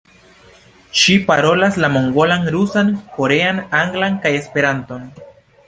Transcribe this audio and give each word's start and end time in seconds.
Ŝi 1.01 1.17
parolas 1.27 1.77
la 1.83 1.91
mongolan, 1.99 2.49
rusan, 2.57 2.91
korean, 3.19 3.63
anglan 3.83 4.19
kaj 4.27 4.35
Esperanton. 4.43 5.09